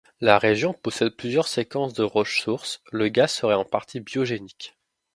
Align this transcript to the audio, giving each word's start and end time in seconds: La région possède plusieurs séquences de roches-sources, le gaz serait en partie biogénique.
La 0.19 0.39
région 0.39 0.73
possède 0.73 1.15
plusieurs 1.15 1.47
séquences 1.47 1.93
de 1.93 2.01
roches-sources, 2.03 2.81
le 2.91 3.09
gaz 3.09 3.31
serait 3.31 3.53
en 3.53 3.65
partie 3.65 3.99
biogénique. 3.99 4.75